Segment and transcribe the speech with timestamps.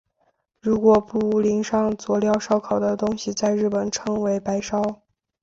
[0.59, 5.03] 如果不淋上佐料烧烤的东西在日本称为白烧。